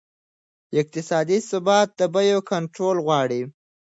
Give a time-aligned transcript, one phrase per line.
[0.79, 3.41] اقتصادي ثبات د بیو کنټرول غواړي.